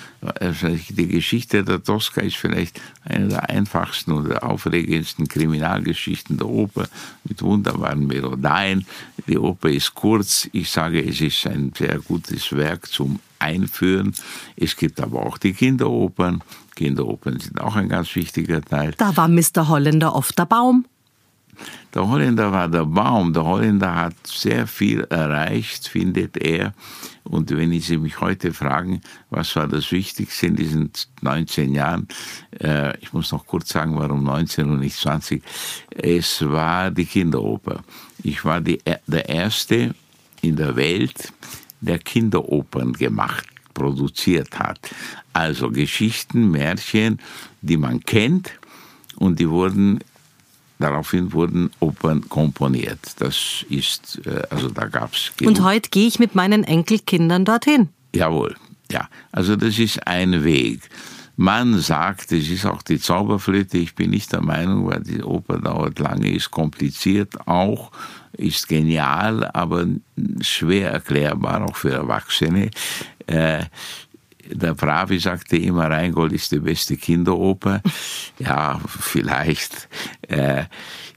[0.90, 6.88] Die Geschichte der Tosca ist vielleicht eine der einfachsten oder aufregendsten Kriminalgeschichten der Oper
[7.24, 8.86] mit wunderbaren Melodien.
[9.28, 10.50] Die Oper ist kurz.
[10.52, 14.14] Ich sage, es ist ein sehr gutes Werk zum Einführen.
[14.56, 16.44] Es gibt aber auch die Kinderopern.
[16.76, 18.94] Kinderopern sind auch ein ganz wichtiger Teil.
[18.98, 19.68] Da war Mr.
[19.68, 20.86] Holländer oft der Baum.
[21.94, 23.34] Der Holländer war der Baum.
[23.34, 26.74] Der Holländer hat sehr viel erreicht, findet er.
[27.24, 30.92] Und wenn Sie mich heute fragen, was war das Wichtigste in diesen
[31.22, 32.08] 19 Jahren,
[32.62, 35.44] äh, ich muss noch kurz sagen, warum 19 und nicht 20,
[35.90, 37.84] es war die Kinderoper.
[38.24, 39.94] Ich war die, der Erste
[40.42, 41.34] in der Welt,
[41.82, 44.80] der Kinderopern gemacht produziert hat.
[45.34, 47.20] Also Geschichten, Märchen,
[47.62, 48.52] die man kennt
[49.18, 50.00] und die wurden
[50.80, 53.00] Daraufhin wurden Opern komponiert.
[53.20, 55.32] Das ist, äh, also da gab es.
[55.44, 57.90] Und heute gehe ich mit meinen Enkelkindern dorthin.
[58.16, 58.56] Jawohl,
[58.92, 59.08] ja.
[59.32, 60.82] Also das ist ein Weg.
[61.40, 63.78] Man sagt, es ist auch die Zauberflöte.
[63.78, 67.92] Ich bin nicht der Meinung, weil die Oper dauert lange, ist kompliziert auch,
[68.34, 69.86] ist genial, aber
[70.42, 72.72] schwer erklärbar, auch für Erwachsene.
[74.52, 77.82] Der Bravi sagte immer, Rheingold ist die beste Kinderoper.
[78.40, 79.90] Ja, vielleicht.
[80.28, 80.66] Äh,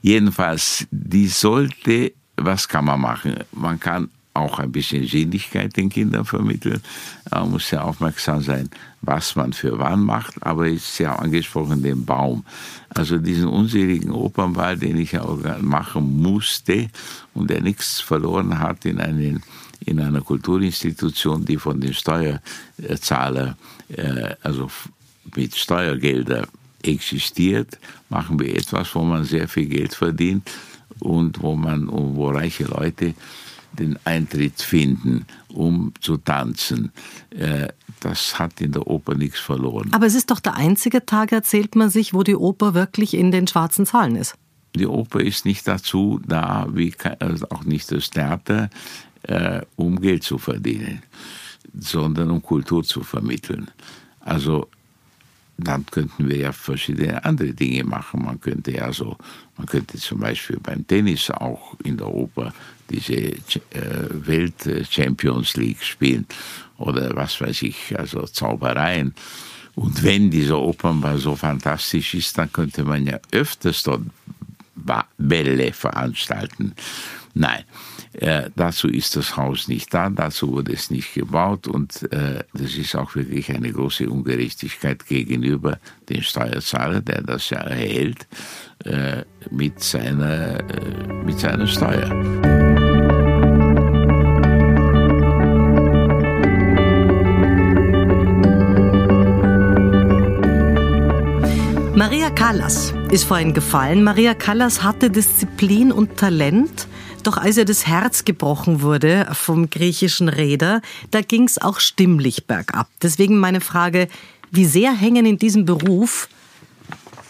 [0.01, 2.13] jedenfalls, die sollte
[2.45, 3.35] was kann man machen?
[3.51, 6.81] Man kann auch ein bisschen Sinnlichkeit den Kindern vermitteln.
[7.29, 8.69] Man muss sehr aufmerksam sein,
[9.01, 12.45] was man für wann macht, aber ist ja angesprochen den Baum.
[12.89, 16.87] Also diesen unseligen Opernball, den ich auch machen musste
[17.33, 19.43] und der nichts verloren hat in, einen,
[19.85, 23.55] in einer Kulturinstitution, die von den Steuerzahlern,
[23.89, 24.69] äh, also
[25.35, 26.47] mit Steuergeldern
[26.83, 27.77] existiert,
[28.09, 30.49] machen wir etwas, wo man sehr viel Geld verdient
[30.99, 33.13] und wo man, wo reiche Leute
[33.73, 36.91] den Eintritt finden, um zu tanzen.
[37.29, 37.69] Äh,
[38.01, 39.89] das hat in der Oper nichts verloren.
[39.93, 43.31] Aber es ist doch der einzige Tag, erzählt man sich, wo die Oper wirklich in
[43.31, 44.35] den schwarzen Zahlen ist.
[44.75, 48.69] Die Oper ist nicht dazu da, wie also auch nicht das Theater,
[49.23, 51.03] äh, um Geld zu verdienen,
[51.77, 53.69] sondern um Kultur zu vermitteln.
[54.19, 54.67] Also
[55.57, 58.25] dann könnten wir ja verschiedene andere Dinge machen.
[58.25, 59.17] Man könnte ja so,
[59.57, 62.53] man könnte zum Beispiel beim Tennis auch in der Oper
[62.89, 63.35] diese äh,
[64.09, 66.25] Welt-Champions League spielen
[66.77, 69.13] oder was weiß ich, also Zaubereien.
[69.75, 74.01] Und wenn dieser Opernball so fantastisch ist, dann könnte man ja öfters dort
[75.17, 76.73] Bälle veranstalten.
[77.33, 77.63] Nein,
[78.13, 82.75] äh, dazu ist das Haus nicht da, dazu wurde es nicht gebaut und äh, das
[82.75, 88.27] ist auch wirklich eine große Ungerechtigkeit gegenüber dem Steuerzahler, der das ja erhält
[88.83, 92.09] äh, mit, seiner, äh, mit seiner Steuer.
[101.95, 104.03] Maria Callas ist vorhin gefallen.
[104.03, 106.87] Maria Callas hatte Disziplin und Talent
[107.23, 110.81] doch als ihr das Herz gebrochen wurde vom griechischen Räder,
[111.11, 112.89] da ging es auch stimmlich bergab.
[113.01, 114.07] Deswegen meine Frage,
[114.51, 116.27] wie sehr hängen in diesem Beruf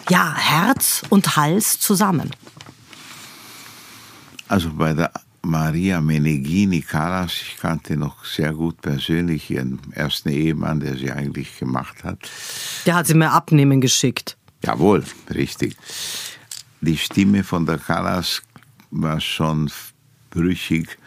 [0.09, 2.31] ja, Herz und Hals zusammen?
[4.47, 5.11] Also bei der
[5.43, 11.57] Maria Meneghini Callas, ich kannte noch sehr gut persönlich ihren ersten Ehemann, der sie eigentlich
[11.57, 12.19] gemacht hat.
[12.85, 14.37] Der hat sie mir abnehmen geschickt.
[14.63, 15.75] Jawohl, richtig.
[16.81, 18.41] Die Stimme von der Callas
[18.91, 19.71] war schon
[20.29, 20.97] brüchig,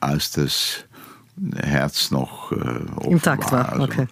[0.00, 0.84] als das
[1.56, 3.72] Herz noch äh, intakt war.
[3.72, 4.06] Also okay.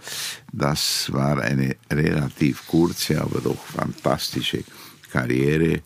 [0.52, 4.62] Das war eine relativ kurze, aber doch fantastische
[5.10, 5.80] Karriere.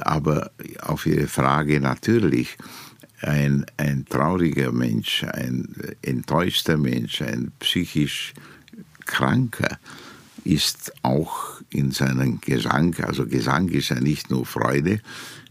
[0.00, 0.50] Aber
[0.82, 2.56] auf Ihre Frage natürlich,
[3.20, 5.68] ein, ein trauriger Mensch, ein
[6.02, 8.34] enttäuschter Mensch, ein psychisch
[9.06, 9.78] Kranker
[10.48, 15.00] ist auch in seinem Gesang, also Gesang ist ja nicht nur Freude,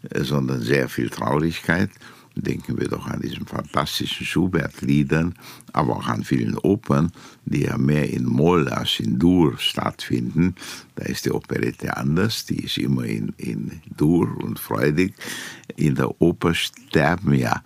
[0.09, 1.91] äh, sondern sehr viel Traurigkeit.
[2.33, 5.33] Denken wir doch an diesen fantastischen Schubert-Liedern,
[5.73, 7.11] aber auch an vielen Opern,
[7.45, 10.55] die ja mehr in Moll als in Dur stattfinden.
[10.95, 15.15] Da ist die Operette anders, die ist immer in, in Dur und freudig.
[15.75, 17.63] In der Oper sterben ja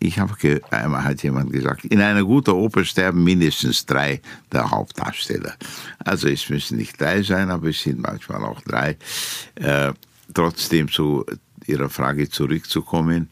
[0.00, 4.20] ich habe einmal hat jemand gesagt, in einer guten Oper sterben mindestens drei
[4.52, 5.54] der Hauptdarsteller.
[5.98, 8.96] Also es müssen nicht drei sein, aber es sind manchmal auch drei.
[9.56, 9.92] Äh,
[10.34, 11.24] trotzdem zu
[11.66, 13.28] Ihrer Frage zurückzukommen,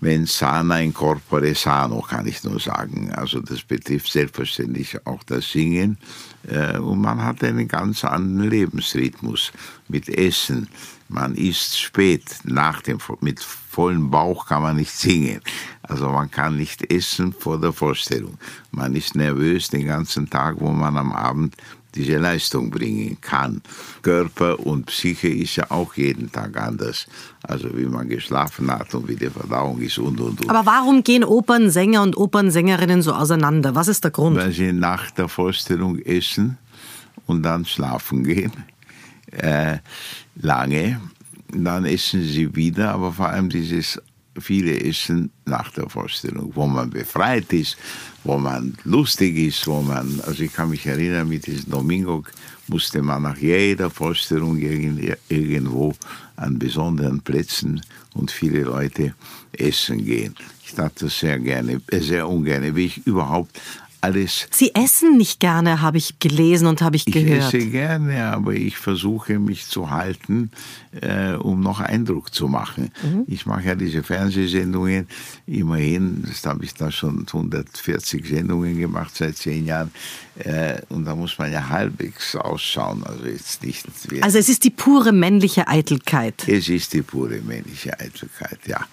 [0.00, 3.12] wenn sana in corpore sano, kann ich nur sagen.
[3.12, 5.98] Also das betrifft selbstverständlich auch das Singen.
[6.46, 9.52] Äh, und man hat einen ganz anderen Lebensrhythmus
[9.88, 10.68] mit Essen.
[11.08, 15.40] Man isst spät, nach dem, mit vollem Bauch kann man nicht singen.
[15.82, 18.38] Also man kann nicht essen vor der Vorstellung.
[18.70, 21.54] Man ist nervös den ganzen Tag, wo man am Abend
[21.94, 23.62] diese Leistung bringen kann.
[24.02, 27.06] Körper und Psyche ist ja auch jeden Tag anders.
[27.42, 30.50] Also wie man geschlafen hat und wie die Verdauung ist und und und.
[30.50, 33.74] Aber warum gehen Opernsänger und Opernsängerinnen so auseinander?
[33.74, 34.36] Was ist der Grund?
[34.36, 36.58] Weil sie nach der Vorstellung essen
[37.26, 38.52] und dann schlafen gehen.
[39.30, 39.78] Äh,
[40.36, 41.00] lange.
[41.54, 44.00] Dann essen sie wieder, aber vor allem dieses
[44.40, 47.76] viele Essen nach der Vorstellung, wo man befreit ist,
[48.24, 52.24] wo man lustig ist, wo man, also ich kann mich erinnern, mit diesem Domingo
[52.66, 55.94] musste man nach jeder Vorstellung irgendwo
[56.36, 57.80] an besonderen Plätzen
[58.14, 59.14] und viele Leute
[59.52, 60.34] essen gehen.
[60.64, 63.60] Ich tat das sehr gerne, sehr ungern, wie ich überhaupt
[64.04, 64.46] alles.
[64.50, 67.54] Sie essen nicht gerne, habe ich gelesen und habe ich gehört.
[67.54, 70.50] Ich esse gerne, aber ich versuche mich zu halten,
[71.00, 72.90] äh, um noch Eindruck zu machen.
[73.02, 73.24] Mhm.
[73.26, 75.08] Ich mache ja diese Fernsehsendungen,
[75.46, 79.90] immerhin, das habe ich da schon 140 Sendungen gemacht seit zehn Jahren.
[80.36, 83.04] Äh, und da muss man ja halbwegs ausschauen.
[83.04, 83.86] Also, jetzt nicht
[84.20, 86.46] also es ist die pure männliche Eitelkeit.
[86.48, 88.86] Es ist die pure männliche Eitelkeit, ja.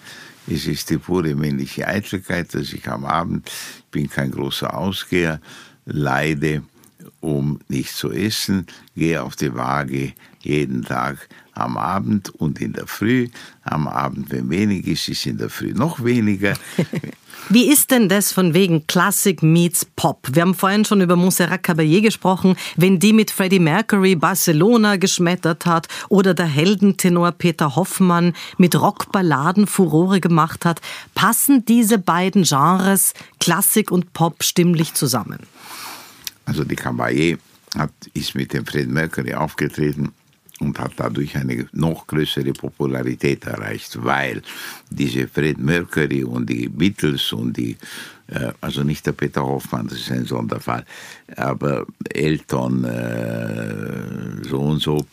[0.46, 5.40] Es ist die pure männliche Eitelkeit, dass ich am Abend, ich bin kein großer Ausgeher,
[5.84, 6.62] leide,
[7.20, 10.12] um nicht zu essen, gehe auf die Waage,
[10.44, 13.28] jeden Tag am Abend und in der Früh.
[13.62, 16.54] Am Abend, wenn wenig ist, ist in der Früh noch weniger.
[17.48, 20.28] Wie ist denn das von wegen Classic meets Pop?
[20.32, 22.56] Wir haben vorhin schon über Montserrat Caballé gesprochen.
[22.76, 29.66] Wenn die mit Freddie Mercury Barcelona geschmettert hat oder der Heldentenor Peter Hoffmann mit Rockballaden
[29.66, 30.80] Furore gemacht hat,
[31.14, 35.40] passen diese beiden Genres Klassik und Pop stimmlich zusammen?
[36.44, 37.38] Also die Caballé
[37.76, 40.12] hat, ist mit dem Freddie Mercury aufgetreten
[40.62, 44.42] und hat dadurch eine noch größere Popularität erreicht, weil
[44.90, 47.76] diese Fred Mercury und die Beatles und die,
[48.28, 50.84] äh, also nicht der Peter Hoffmann, das ist ein Sonderfall,
[51.36, 55.04] aber Elton, äh, so und so,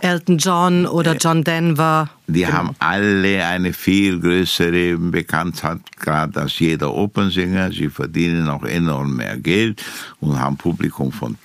[0.00, 2.08] Elton John oder äh, John Denver.
[2.26, 2.52] Die genau.
[2.52, 7.72] haben alle eine viel größere Bekanntheit, gerade als jeder Opernsänger.
[7.72, 9.82] Sie verdienen auch enorm mehr Geld
[10.20, 11.36] und haben Publikum von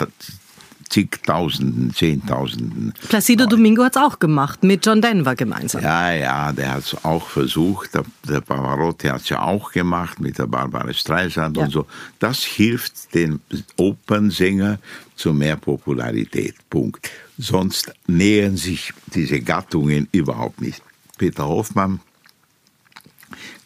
[0.93, 2.93] zigtausenden, zehntausenden.
[3.09, 5.81] Placido Domingo hat es auch gemacht, mit John Denver gemeinsam.
[5.81, 7.95] Ja, ja, der hat es auch versucht.
[7.95, 11.63] Der, der Pavarotti hat es ja auch gemacht mit der Barbara Streisand ja.
[11.63, 11.87] und so.
[12.19, 13.39] Das hilft den
[13.77, 14.77] Opernsänger
[15.15, 16.55] zu mehr Popularität.
[16.69, 17.09] Punkt.
[17.39, 20.83] Sonst nähern sich diese Gattungen überhaupt nicht.
[21.17, 22.01] Peter Hoffmann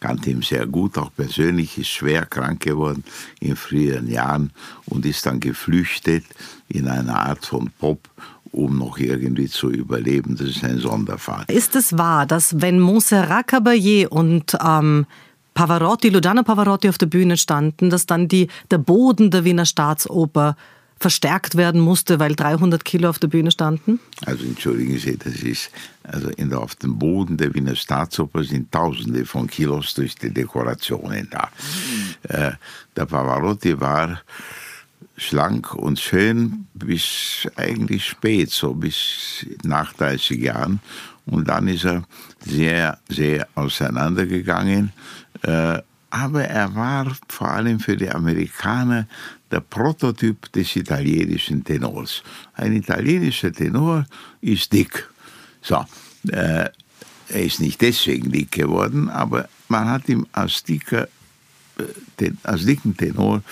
[0.00, 3.04] kannte ihn sehr gut, auch persönlich, ist schwer krank geworden
[3.40, 4.50] in früheren Jahren
[4.86, 6.24] und ist dann geflüchtet
[6.68, 8.08] in eine Art von Pop,
[8.52, 10.36] um noch irgendwie zu überleben.
[10.36, 11.44] Das ist ein Sonderfall.
[11.48, 15.06] Ist es wahr, dass wenn Montserrat Caballé und ähm,
[15.54, 20.56] Pavarotti, Luciano Pavarotti auf der Bühne standen, dass dann die, der Boden der Wiener Staatsoper
[21.00, 24.00] verstärkt werden musste, weil 300 Kilo auf der Bühne standen?
[24.26, 25.70] Also entschuldigen Sie, das ist,
[26.02, 31.28] also in auf dem Boden der Wiener Staatsoper sind Tausende von Kilos durch die Dekorationen
[31.30, 31.48] da.
[31.50, 32.14] Mhm.
[32.28, 32.52] Äh,
[32.96, 34.20] der Pavarotti war
[35.16, 40.80] schlank und schön bis eigentlich spät, so bis nach 30 Jahren.
[41.26, 42.04] Und dann ist er
[42.44, 44.92] sehr, sehr auseinandergegangen.
[45.42, 49.06] Äh, aber er war vor allem für die Amerikaner
[49.50, 52.22] der Prototyp des italienischen Tenors.
[52.54, 54.06] Ein italienischer Tenor
[54.40, 55.08] ist dick.
[55.62, 55.84] So,
[56.28, 56.68] äh,
[57.30, 61.08] er ist nicht deswegen dick geworden, aber man hat ihn als dicker
[61.78, 61.84] äh,
[62.20, 63.42] den, als dicken Tenor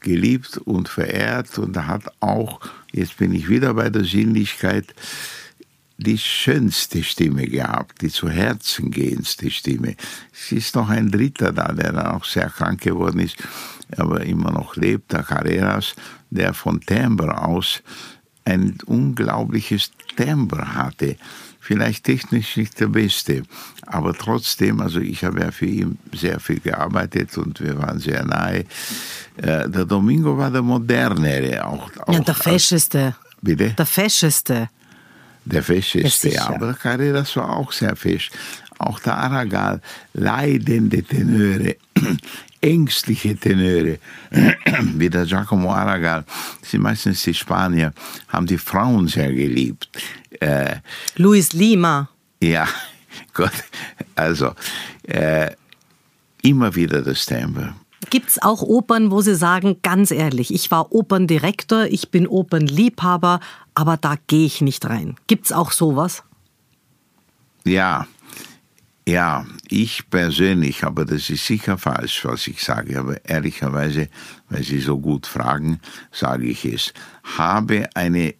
[0.00, 2.60] geliebt und verehrt und er hat auch,
[2.92, 4.94] jetzt bin ich wieder bei der Sinnlichkeit,
[6.02, 9.96] die schönste Stimme gehabt, die zu Herzen gehendste Stimme.
[10.32, 13.36] Es ist noch ein Dritter da, der dann auch sehr krank geworden ist,
[13.96, 15.94] aber immer noch lebt, der Carreras,
[16.30, 17.82] der von Timbre aus
[18.44, 21.16] ein unglaubliches Timbre hatte.
[21.60, 23.44] Vielleicht technisch nicht der Beste,
[23.86, 28.24] aber trotzdem, also ich habe ja für ihn sehr viel gearbeitet und wir waren sehr
[28.24, 28.64] nahe.
[29.36, 31.88] Äh, der Domingo war der modernere, auch.
[32.04, 33.14] auch ja, der fescheste.
[33.40, 33.70] Bitte?
[33.70, 34.68] Der fescheste
[35.44, 38.30] der Fischeste, ja, aber Carreras war auch sehr fisch.
[38.78, 39.80] Auch der Aragal,
[40.12, 41.76] leidende Tenöre,
[42.60, 43.98] ängstliche Tenöre,
[44.96, 46.24] wie der Giacomo Aragal,
[46.62, 47.92] sind meistens die Spanier,
[48.28, 49.88] haben die Frauen sehr geliebt.
[50.40, 50.76] Äh,
[51.16, 52.08] Luis Lima.
[52.40, 52.66] Ja,
[53.34, 53.52] Gott,
[54.14, 54.52] also
[55.04, 55.50] äh,
[56.42, 57.74] immer wieder das Timbre.
[58.10, 63.40] Gibt es auch Opern, wo Sie sagen, ganz ehrlich, ich war Operndirektor, ich bin Opernliebhaber,
[63.74, 65.16] aber da gehe ich nicht rein.
[65.26, 66.22] Gibt es auch sowas?
[67.64, 68.06] Ja,
[69.06, 74.08] ja, ich persönlich, aber das ist sicher falsch, was ich sage, aber ehrlicherweise,
[74.48, 75.80] weil Sie so gut fragen,
[76.12, 76.92] sage ich es,
[77.36, 78.34] habe eine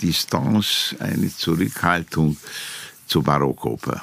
[0.00, 2.36] Distanz, eine Zurückhaltung
[3.06, 4.02] zur Barockoper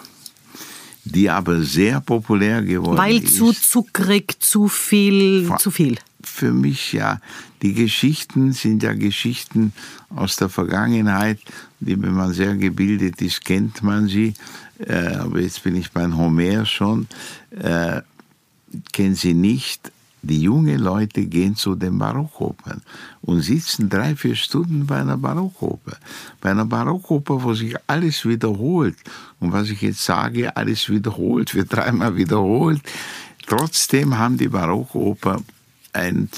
[1.04, 3.40] die aber sehr populär geworden Weil ist.
[3.42, 5.98] Weil zu zuckrig, zu viel, zu viel.
[6.30, 7.20] Für mich ja.
[7.62, 9.74] Die Geschichten sind ja Geschichten
[10.10, 11.40] aus der Vergangenheit,
[11.80, 14.34] die, wenn man sehr gebildet ist, kennt man sie.
[14.80, 17.08] Äh, aber jetzt bin ich bei Homer schon.
[17.52, 18.02] Äh,
[18.92, 19.92] kennen sie nicht.
[20.22, 22.82] Die jungen Leute gehen zu den Barockopern
[23.22, 25.98] und sitzen drei, vier Stunden bei einer Barockoper.
[26.42, 28.98] Bei einer Barockoper, wo sich alles wiederholt.
[29.40, 32.82] Und was ich jetzt sage, alles wiederholt, wird dreimal wiederholt.
[33.48, 35.42] Trotzdem haben die Barockoper
[35.94, 36.30] ein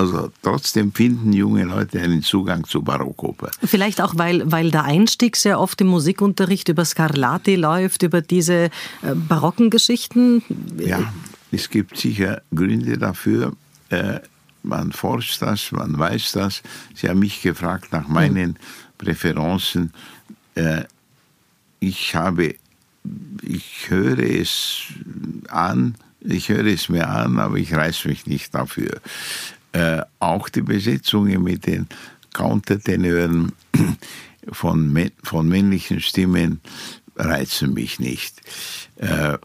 [0.00, 3.50] also trotzdem finden junge Leute einen Zugang zu Barockoper.
[3.62, 8.54] Vielleicht auch, weil, weil der Einstieg sehr oft im Musikunterricht über Scarlatti läuft, über diese
[8.54, 8.70] äh,
[9.14, 10.42] barocken Geschichten.
[10.78, 11.12] Ja,
[11.52, 13.52] es gibt sicher Gründe dafür.
[13.90, 14.20] Äh,
[14.62, 16.62] man forscht das, man weiß das.
[16.94, 18.58] Sie haben mich gefragt nach meinen
[18.96, 19.92] Präferenzen.
[20.54, 20.84] Äh,
[21.78, 22.54] ich habe,
[23.42, 24.84] ich höre es
[25.48, 29.00] an, ich höre es mir an, aber ich reiß mich nicht dafür.
[29.72, 31.86] Äh, auch die Besetzungen mit den
[32.32, 33.52] Countertenören
[34.52, 36.60] von, von männlichen Stimmen
[37.16, 38.40] reizen mich nicht.
[38.96, 39.38] Äh,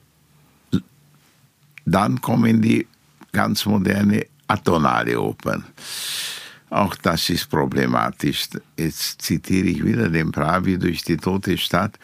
[1.85, 2.87] dann kommen die
[3.31, 5.63] ganz moderne atonale Opern.
[6.69, 8.49] Auch das ist problematisch.
[8.77, 11.99] Jetzt zitiere ich wieder den Pravi durch die tote Stadt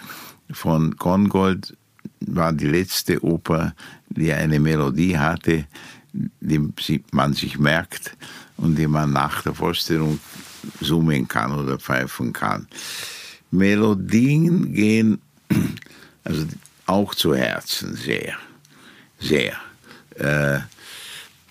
[0.51, 1.75] von Kongold,
[2.19, 3.73] war die letzte Oper,
[4.15, 5.65] die eine Melodie hatte,
[6.13, 8.15] die man sich merkt
[8.57, 10.19] und die man nach der Vorstellung
[10.79, 12.67] summen kann oder pfeifen kann.
[13.51, 15.21] Melodien gehen
[16.23, 16.45] also
[16.85, 18.35] auch zu Herzen sehr,
[19.19, 19.55] sehr.
[20.15, 20.59] Äh,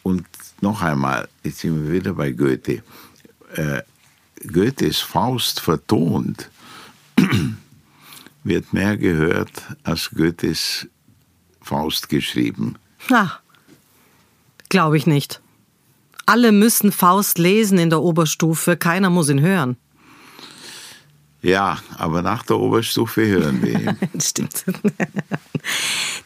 [0.02, 0.26] und
[0.60, 2.82] noch einmal, jetzt sind wir wieder bei Goethe.
[3.54, 3.82] Äh,
[4.52, 6.50] Goethes Faust vertont
[8.44, 9.50] wird mehr gehört
[9.82, 10.86] als Goethes
[11.70, 12.74] Faust geschrieben.
[13.10, 13.38] Na,
[14.70, 15.40] glaube ich nicht.
[16.26, 19.76] Alle müssen Faust lesen in der Oberstufe, keiner muss ihn hören.
[21.42, 23.96] Ja, aber nach der Oberstufe hören wir ihn.
[24.20, 24.64] Stimmt.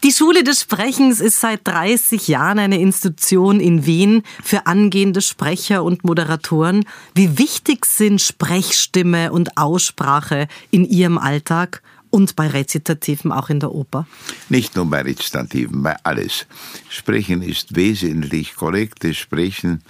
[0.03, 5.85] Die Schule des Sprechens ist seit 30 Jahren eine Institution in Wien für angehende Sprecher
[5.85, 6.87] und Moderatoren.
[7.15, 11.83] Wie wichtig sind Sprechstimme und Aussprache in Ihrem Alltag
[12.15, 14.07] und bei Rezitativen auch in der Oper?
[14.49, 16.47] Nicht nur bei Rezitativen, bei alles.
[16.89, 19.83] Sprechen ist wesentlich, korrektes Sprechen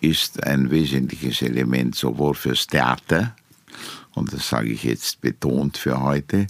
[0.00, 3.36] ist ein wesentliches Element sowohl fürs Theater,
[4.16, 6.48] und das sage ich jetzt betont für heute,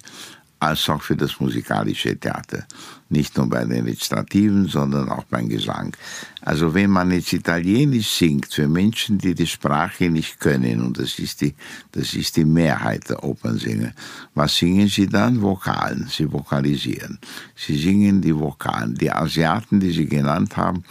[0.61, 2.67] als auch für das musikalische Theater.
[3.09, 5.97] Nicht nur bei den Rezitativen, sondern auch beim Gesang.
[6.43, 11.19] Also wenn man jetzt Italienisch singt für Menschen, die die Sprache nicht können, und das
[11.19, 11.55] ist die,
[11.93, 13.93] das ist die Mehrheit der Opernsänger,
[14.35, 15.43] was singen sie dann?
[15.43, 16.09] Vokalen.
[16.09, 17.19] Sie vokalisieren.
[17.57, 18.95] Sie singen die Vokalen.
[18.95, 20.85] Die Asiaten, die Sie genannt haben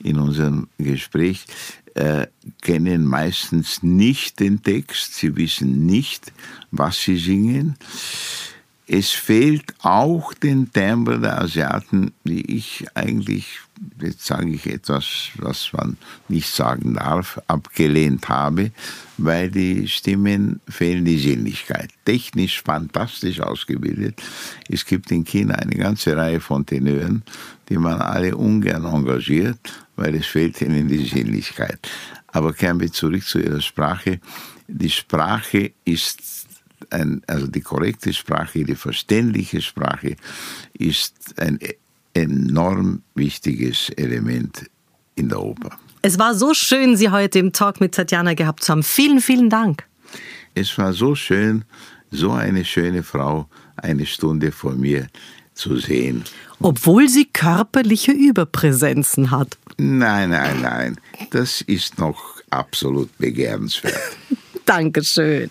[0.00, 1.46] in unserem Gespräch,
[1.94, 2.26] äh,
[2.62, 6.32] kennen meistens nicht den Text, sie wissen nicht,
[6.70, 7.76] was sie singen.
[8.94, 13.46] Es fehlt auch den Timbre der Asiaten, die ich eigentlich,
[13.98, 15.96] jetzt sage ich etwas, was man
[16.28, 18.70] nicht sagen darf, abgelehnt habe,
[19.16, 21.88] weil die Stimmen fehlen die Sinnlichkeit.
[22.04, 24.20] Technisch fantastisch ausgebildet.
[24.68, 27.22] Es gibt in China eine ganze Reihe von Tenören,
[27.70, 31.78] die man alle ungern engagiert, weil es fehlt ihnen die Sinnlichkeit.
[32.26, 34.20] Aber kehren wir zurück zu Ihrer Sprache.
[34.68, 36.42] Die Sprache ist
[36.90, 40.16] ein, also die korrekte Sprache, die verständliche Sprache
[40.74, 41.58] ist ein
[42.14, 44.70] enorm wichtiges Element
[45.14, 45.70] in der Oper.
[46.02, 48.82] Es war so schön, Sie heute im Talk mit Tatjana gehabt zu haben.
[48.82, 49.84] Vielen, vielen Dank.
[50.54, 51.64] Es war so schön,
[52.10, 55.06] so eine schöne Frau eine Stunde vor mir
[55.54, 56.24] zu sehen.
[56.60, 59.58] Obwohl sie körperliche Überpräsenzen hat.
[59.78, 60.96] Nein, nein, nein.
[61.30, 64.16] Das ist noch absolut begehrenswert.
[64.66, 65.50] Dankeschön.